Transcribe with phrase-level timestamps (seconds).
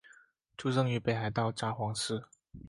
[0.57, 2.23] 出生于北海道札幌市。